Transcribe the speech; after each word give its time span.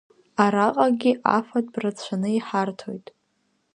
Араҟагьы 0.43 1.11
афатә 1.35 1.75
рацәаны 1.83 2.29
иҳарҭоит… 2.37 3.07